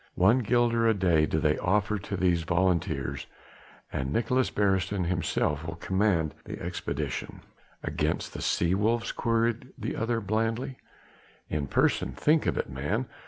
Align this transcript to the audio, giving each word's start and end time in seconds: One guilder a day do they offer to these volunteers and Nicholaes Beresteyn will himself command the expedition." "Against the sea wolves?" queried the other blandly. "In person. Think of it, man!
One 0.15 0.39
guilder 0.39 0.87
a 0.87 0.95
day 0.95 1.27
do 1.27 1.39
they 1.39 1.59
offer 1.59 1.99
to 1.99 2.17
these 2.17 2.41
volunteers 2.41 3.27
and 3.93 4.11
Nicholaes 4.11 4.49
Beresteyn 4.49 5.01
will 5.03 5.09
himself 5.09 5.79
command 5.79 6.33
the 6.43 6.59
expedition." 6.59 7.41
"Against 7.83 8.33
the 8.33 8.41
sea 8.41 8.73
wolves?" 8.73 9.11
queried 9.11 9.73
the 9.77 9.95
other 9.95 10.19
blandly. 10.19 10.77
"In 11.49 11.67
person. 11.67 12.13
Think 12.13 12.47
of 12.47 12.57
it, 12.57 12.67
man! 12.67 13.05